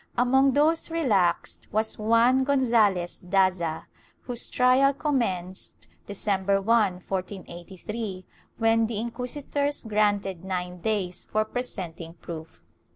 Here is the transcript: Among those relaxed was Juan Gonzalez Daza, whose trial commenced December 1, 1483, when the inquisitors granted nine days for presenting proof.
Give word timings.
Among 0.17 0.53
those 0.53 0.89
relaxed 0.89 1.67
was 1.71 1.99
Juan 1.99 2.43
Gonzalez 2.43 3.21
Daza, 3.23 3.85
whose 4.21 4.49
trial 4.49 4.95
commenced 4.95 5.87
December 6.07 6.59
1, 6.59 7.03
1483, 7.07 8.25
when 8.57 8.87
the 8.87 8.97
inquisitors 8.97 9.83
granted 9.83 10.43
nine 10.43 10.79
days 10.81 11.23
for 11.23 11.45
presenting 11.45 12.15
proof. 12.15 12.63